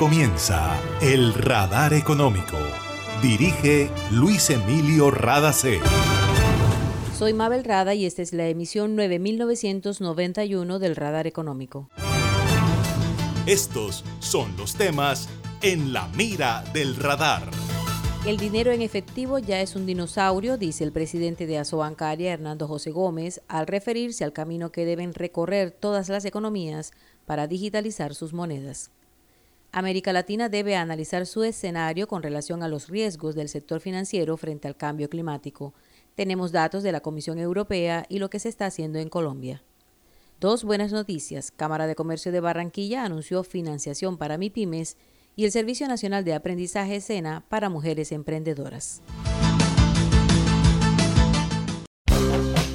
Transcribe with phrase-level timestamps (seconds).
[0.00, 2.56] comienza El Radar Económico.
[3.20, 5.78] Dirige Luis Emilio Radacé.
[7.14, 11.90] Soy Mabel Rada y esta es la emisión 9991 del Radar Económico.
[13.44, 15.28] Estos son los temas
[15.60, 17.50] en la mira del radar.
[18.24, 22.90] El dinero en efectivo ya es un dinosaurio, dice el presidente de Asobancaria, Hernando José
[22.90, 26.92] Gómez, al referirse al camino que deben recorrer todas las economías
[27.26, 28.90] para digitalizar sus monedas.
[29.72, 34.66] América Latina debe analizar su escenario con relación a los riesgos del sector financiero frente
[34.66, 35.74] al cambio climático.
[36.16, 39.62] Tenemos datos de la Comisión Europea y lo que se está haciendo en Colombia.
[40.40, 41.52] Dos buenas noticias.
[41.52, 44.96] Cámara de Comercio de Barranquilla anunció financiación para MIPIMES
[45.36, 49.02] y el Servicio Nacional de Aprendizaje SENA para mujeres emprendedoras.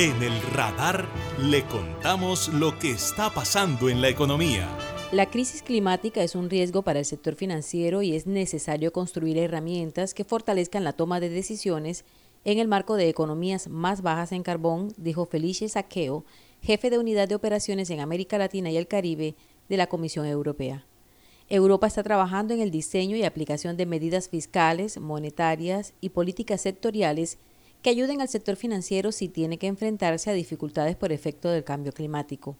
[0.00, 1.06] En el radar
[1.38, 4.66] le contamos lo que está pasando en la economía.
[5.12, 10.14] La crisis climática es un riesgo para el sector financiero y es necesario construir herramientas
[10.14, 12.06] que fortalezcan la toma de decisiones
[12.46, 16.24] en el marco de economías más bajas en carbón, dijo Felice Saqueo,
[16.62, 19.34] jefe de unidad de operaciones en América Latina y el Caribe
[19.68, 20.86] de la Comisión Europea.
[21.50, 27.36] Europa está trabajando en el diseño y aplicación de medidas fiscales, monetarias y políticas sectoriales
[27.82, 31.92] que ayuden al sector financiero si tiene que enfrentarse a dificultades por efecto del cambio
[31.92, 32.56] climático.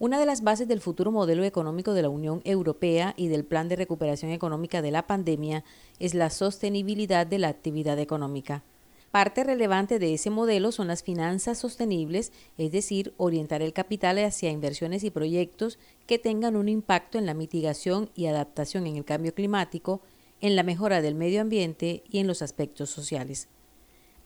[0.00, 3.68] Una de las bases del futuro modelo económico de la Unión Europea y del Plan
[3.68, 5.64] de Recuperación Económica de la Pandemia
[6.00, 8.64] es la sostenibilidad de la actividad económica.
[9.12, 14.50] Parte relevante de ese modelo son las finanzas sostenibles, es decir, orientar el capital hacia
[14.50, 15.78] inversiones y proyectos
[16.08, 20.00] que tengan un impacto en la mitigación y adaptación en el cambio climático,
[20.40, 23.48] en la mejora del medio ambiente y en los aspectos sociales.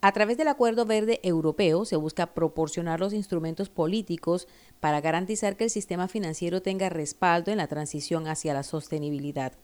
[0.00, 4.46] A través del Acuerdo Verde Europeo se busca proporcionar los instrumentos políticos
[4.78, 9.54] para garantizar que el sistema financiero tenga respaldo en la transición hacia la sostenibilidad.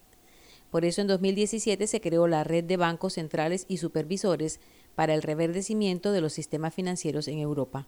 [0.73, 4.59] Por eso en 2017 se creó la Red de Bancos Centrales y Supervisores
[4.97, 7.87] para el reverdecimiento de los sistemas financieros en Europa.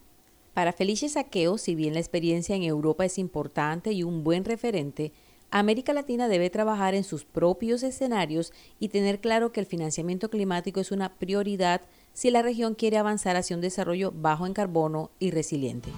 [0.53, 5.11] Para Felice Saqueo, si bien la experiencia en Europa es importante y un buen referente,
[5.49, 10.79] América Latina debe trabajar en sus propios escenarios y tener claro que el financiamiento climático
[10.79, 11.81] es una prioridad
[12.17, 15.91] si la región quiere avanzar hacia un desarrollo bajo en carbono y resiliente.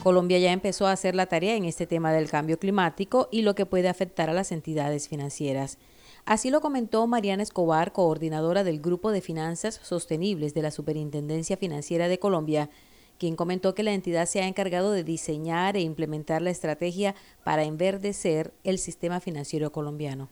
[0.00, 3.56] Colombia ya empezó a hacer la tarea en este tema del cambio climático y lo
[3.56, 5.76] que puede afectar a las entidades financieras.
[6.24, 12.06] Así lo comentó Mariana Escobar, coordinadora del Grupo de Finanzas Sostenibles de la Superintendencia Financiera
[12.06, 12.70] de Colombia,
[13.18, 17.64] quien comentó que la entidad se ha encargado de diseñar e implementar la estrategia para
[17.64, 20.28] enverdecer el sistema financiero colombiano.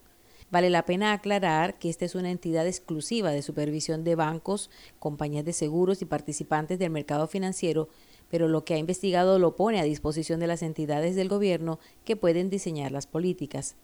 [0.50, 5.44] Vale la pena aclarar que esta es una entidad exclusiva de supervisión de bancos, compañías
[5.44, 7.88] de seguros y participantes del mercado financiero,
[8.30, 12.16] pero lo que ha investigado lo pone a disposición de las entidades del gobierno que
[12.16, 13.76] pueden diseñar las políticas.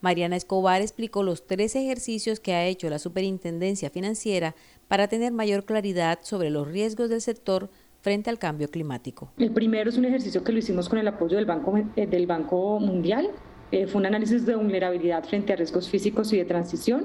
[0.00, 4.54] Mariana Escobar explicó los tres ejercicios que ha hecho la Superintendencia Financiera
[4.86, 7.68] para tener mayor claridad sobre los riesgos del sector
[8.00, 9.32] frente al cambio climático.
[9.38, 12.26] El primero es un ejercicio que lo hicimos con el apoyo del Banco, eh, del
[12.26, 13.30] banco Mundial
[13.70, 17.04] Eh, fue un análisis de vulnerabilidad frente a riesgos físicos y de transición.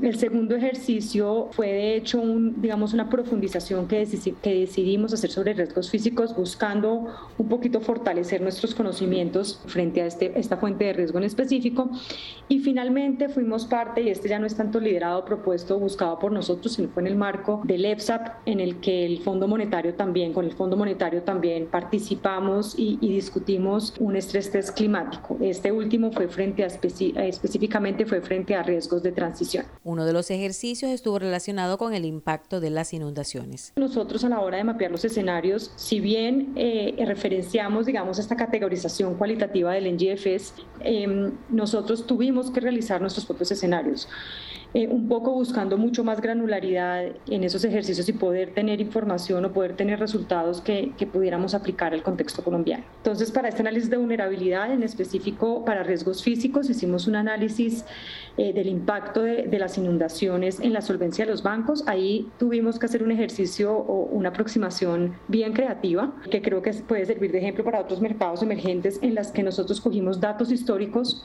[0.00, 4.06] El segundo ejercicio fue de hecho un, digamos, una profundización que,
[4.42, 10.38] que decidimos hacer sobre riesgos físicos buscando un poquito fortalecer nuestros conocimientos frente a este,
[10.38, 11.90] esta fuente de riesgo en específico.
[12.48, 16.72] Y finalmente fuimos parte, y este ya no es tanto liderado, propuesto, buscado por nosotros,
[16.72, 20.46] sino fue en el marco del EPSAP, en el que el Fondo Monetario también, con
[20.46, 25.36] el Fondo Monetario también participamos y, y discutimos un estrés test climático.
[25.40, 29.66] Este último fue frente a específicamente fue frente a riesgos de transición.
[29.84, 33.72] Uno de los ejercicios estuvo relacionado con el impacto de las inundaciones.
[33.76, 39.14] Nosotros a la hora de mapear los escenarios, si bien eh, referenciamos, digamos, esta categorización
[39.14, 44.08] cualitativa del NGFS, eh, nosotros tuvimos que realizar nuestros propios escenarios.
[44.74, 49.52] Eh, un poco buscando mucho más granularidad en esos ejercicios y poder tener información o
[49.52, 52.84] poder tener resultados que, que pudiéramos aplicar al contexto colombiano.
[52.98, 57.86] Entonces, para este análisis de vulnerabilidad, en específico para riesgos físicos, hicimos un análisis
[58.36, 61.82] eh, del impacto de, de, las inundaciones en la solvencia de los bancos.
[61.86, 67.06] Ahí tuvimos que hacer un ejercicio o una aproximación bien creativa, que creo que puede
[67.06, 71.24] servir de ejemplo para otros mercados emergentes en las que nosotros cogimos datos históricos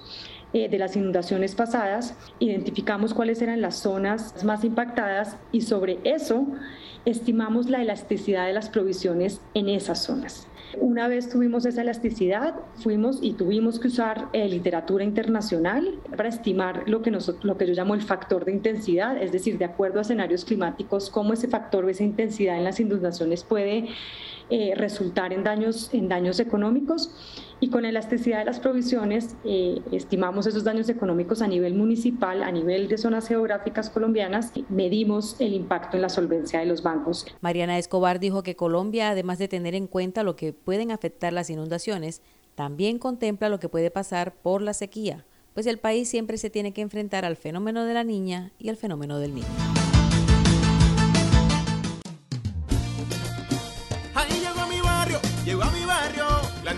[0.54, 6.46] eh, de las inundaciones pasadas, identificamos cuáles eran las zonas más impactadas y sobre eso
[7.06, 10.48] estimamos la elasticidad de las provisiones en esas zonas.
[10.80, 16.84] Una vez tuvimos esa elasticidad, fuimos y tuvimos que usar eh, literatura internacional para estimar
[16.88, 20.02] lo que, lo que yo llamo el factor de intensidad, es decir, de acuerdo a
[20.02, 23.88] escenarios climáticos, cómo ese factor o esa intensidad en las inundaciones puede
[24.50, 27.12] eh, resultar en daños, en daños económicos
[27.64, 32.52] y con elasticidad de las provisiones eh, estimamos esos daños económicos a nivel municipal, a
[32.52, 37.26] nivel de zonas geográficas colombianas, medimos el impacto en la solvencia de los bancos.
[37.40, 41.50] Mariana Escobar dijo que Colombia, además de tener en cuenta lo que pueden afectar las
[41.50, 42.22] inundaciones,
[42.56, 46.74] también contempla lo que puede pasar por la sequía, pues el país siempre se tiene
[46.74, 49.83] que enfrentar al fenómeno de la niña y al fenómeno del niño.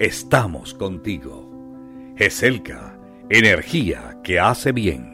[0.00, 1.48] Estamos contigo.
[2.16, 2.98] GESELCA,
[3.30, 5.13] energía que hace bien.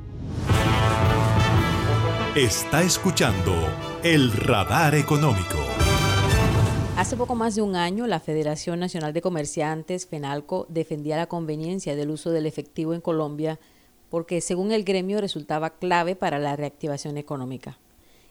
[2.35, 3.51] Está escuchando
[4.05, 5.57] el radar económico.
[6.95, 11.93] Hace poco más de un año, la Federación Nacional de Comerciantes, FENALCO, defendía la conveniencia
[11.97, 13.59] del uso del efectivo en Colombia
[14.09, 17.79] porque, según el gremio, resultaba clave para la reactivación económica.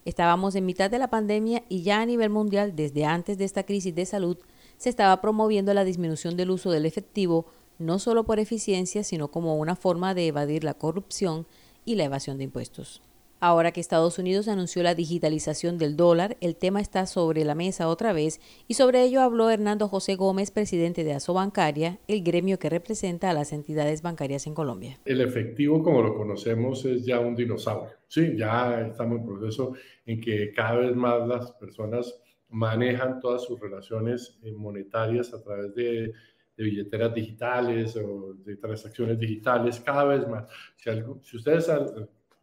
[0.07, 3.65] Estábamos en mitad de la pandemia y ya a nivel mundial, desde antes de esta
[3.65, 4.39] crisis de salud,
[4.79, 7.45] se estaba promoviendo la disminución del uso del efectivo,
[7.79, 11.47] no solo por eficiencia, sino como una forma de evadir la corrupción
[11.85, 13.03] y la evasión de impuestos.
[13.43, 17.89] Ahora que Estados Unidos anunció la digitalización del dólar, el tema está sobre la mesa
[17.89, 22.69] otra vez y sobre ello habló Hernando José Gómez, presidente de Asobancaria, el gremio que
[22.69, 24.99] representa a las entidades bancarias en Colombia.
[25.07, 27.95] El efectivo, como lo conocemos, es ya un dinosaurio.
[28.09, 29.73] Sí, ya estamos en proceso
[30.05, 32.15] en que cada vez más las personas
[32.51, 36.13] manejan todas sus relaciones eh, monetarias a través de,
[36.59, 40.47] billeteras digitales o de transacciones digitales, cada vez más.
[40.77, 40.91] Si,
[41.23, 41.71] si ustedes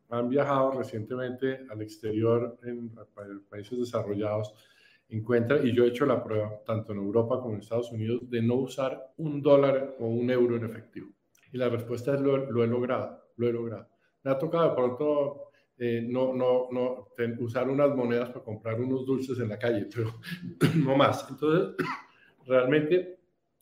[0.09, 2.91] han viajado recientemente al exterior en,
[3.49, 4.53] países desarrollados,
[5.09, 8.41] encuentran, y yo he hecho la prueba, tanto en Europa como en Estados Unidos, de
[8.41, 11.09] no usar un dólar o un euro en efectivo.
[11.51, 13.87] Y la respuesta es lo, he logrado, lo he logrado.
[14.23, 17.07] Me ha tocado de pronto eh, no, no, no
[17.39, 20.19] usar unas monedas para comprar unos dulces en la calle, pero
[20.75, 21.25] no más.
[21.29, 21.75] Entonces,
[22.45, 23.17] realmente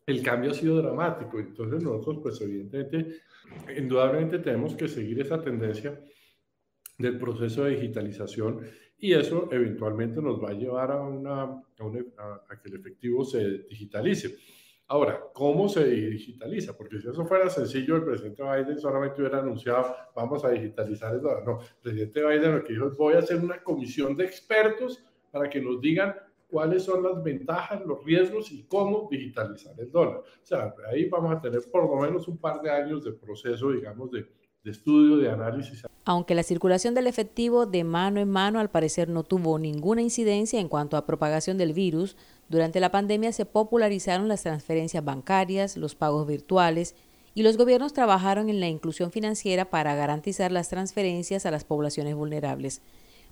[0.08, 1.40] el cambio ha sido dramático.
[1.40, 3.18] Entonces nosotros, pues evidentemente,
[3.78, 6.00] indudablemente tenemos que seguir esa tendencia
[6.98, 8.62] del proceso de digitalización
[8.98, 14.36] y eso eventualmente nos va a llevar a, una, a, que el efectivo se digitalice.
[14.88, 16.78] Ahora, ¿cómo se digitaliza?
[16.78, 21.44] Porque si eso fuera sencillo, el presidente Biden solamente hubiera anunciado, vamos a digitalizar dólar.
[21.46, 25.04] No, el presidente Biden lo que dijo es, voy a hacer una comisión de expertos
[25.32, 26.16] para que nos digan
[26.48, 30.20] cuáles son las ventajas, los riesgos y cómo digitalizar el dólar.
[30.20, 33.72] O sea, ahí vamos a tener por lo menos un par de años de proceso,
[33.72, 34.28] digamos, de,
[34.66, 35.86] de estudio, de análisis.
[36.06, 40.60] Aunque la circulación del efectivo de mano en mano al parecer no tuvo ninguna incidencia
[40.60, 42.18] en cuanto a propagación del virus,
[42.50, 46.96] durante la pandemia se popularizaron las transferencias bancarias, los pagos virtuales
[47.36, 52.16] y los gobiernos trabajaron en la inclusión financiera para garantizar las transferencias a las poblaciones
[52.16, 52.82] vulnerables.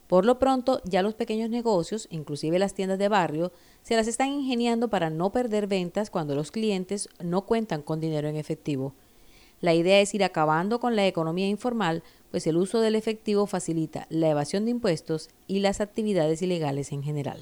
[0.07, 4.29] Por lo pronto, ya los pequeños negocios, inclusive las tiendas de barrio, se las están
[4.29, 8.93] ingeniando para no perder ventas cuando los clientes no cuentan con dinero en efectivo.
[9.63, 14.07] La idea es ir acabando con la economía informal, pues el uso del efectivo facilita
[14.09, 17.39] la evasión de impuestos y las actividades ilegales en general.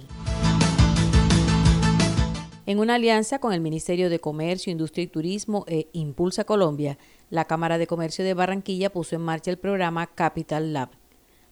[2.68, 7.00] En una alianza con el Ministerio de Comercio, Industria y Turismo e Impulsa Colombia,
[7.32, 11.01] la Cámara de Comercio de Barranquilla puso en marcha el programa Capital Lab.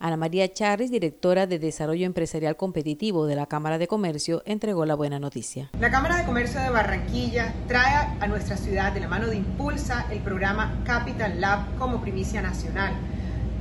[0.02, 4.96] Ana María Charris, directora de Desarrollo Empresarial Competitivo de la Cámara de Comercio, entregó la
[4.96, 5.72] buena noticia.
[5.78, 10.06] La Cámara de Comercio de Barranquilla trae a nuestra ciudad de la mano de Impulsa
[10.10, 12.94] el programa Capital Lab como primicia nacional.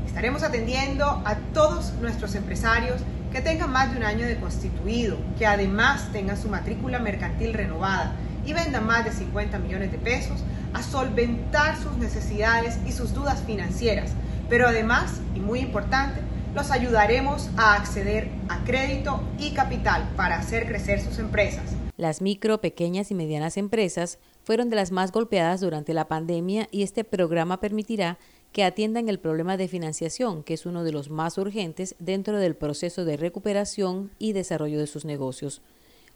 [0.06, 3.00] Estaremos atendiendo a todos nuestros empresarios
[3.32, 8.12] que tengan más de un año de constituido, que además tengan su matrícula mercantil renovada
[8.46, 13.42] y vendan más de 50 millones de pesos a solventar sus necesidades y sus dudas
[13.44, 14.12] financieras.
[14.48, 16.20] Pero además, y muy importante,
[16.54, 21.64] los ayudaremos a acceder a crédito y capital para hacer crecer sus empresas.
[21.96, 26.82] Las micro, pequeñas y medianas empresas fueron de las más golpeadas durante la pandemia y
[26.82, 28.18] este programa permitirá
[28.52, 32.56] que atiendan el problema de financiación, que es uno de los más urgentes dentro del
[32.56, 35.60] proceso de recuperación y desarrollo de sus negocios.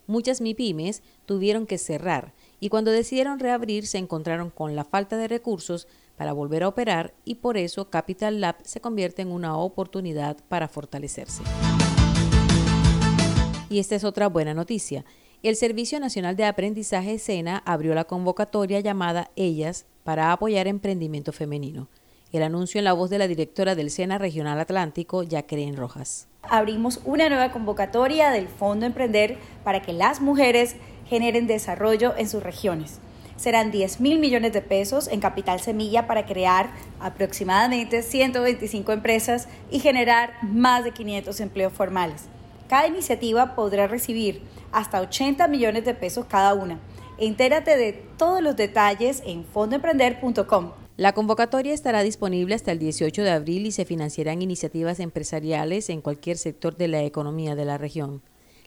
[0.07, 5.29] Muchas MIPIMES tuvieron que cerrar y cuando decidieron reabrir se encontraron con la falta de
[5.29, 5.87] recursos
[6.23, 10.69] para volver a operar y por eso Capital Lab se convierte en una oportunidad para
[10.69, 11.43] fortalecerse.
[13.69, 15.05] Y esta es otra buena noticia.
[15.43, 21.89] El Servicio Nacional de Aprendizaje SENA abrió la convocatoria llamada Ellas para apoyar emprendimiento femenino.
[22.31, 26.29] El anuncio en la voz de la directora del SENA Regional Atlántico, Jacqueline Rojas.
[26.43, 30.77] Abrimos una nueva convocatoria del Fondo Emprender para que las mujeres
[31.09, 33.01] generen desarrollo en sus regiones
[33.43, 36.71] serán 10 mil millones de pesos en capital semilla para crear
[37.01, 42.27] aproximadamente 125 empresas y generar más de 500 empleos formales.
[42.69, 46.79] Cada iniciativa podrá recibir hasta 80 millones de pesos cada una.
[47.19, 50.71] Entérate de todos los detalles en fondoemprender.com.
[50.97, 56.01] La convocatoria estará disponible hasta el 18 de abril y se financiarán iniciativas empresariales en
[56.01, 58.23] cualquier sector de la economía de la región.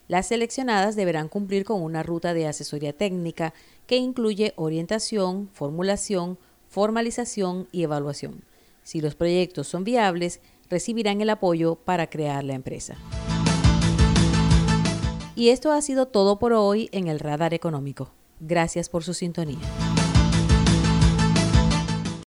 [0.07, 3.53] Las seleccionadas deberán cumplir con una ruta de asesoría técnica
[3.87, 6.37] que incluye orientación, formulación,
[6.69, 8.43] formalización y evaluación.
[8.83, 12.97] Si los proyectos son viables, recibirán el apoyo para crear la empresa.
[15.35, 18.11] Y esto ha sido todo por hoy en el Radar Económico.
[18.39, 19.59] Gracias por su sintonía.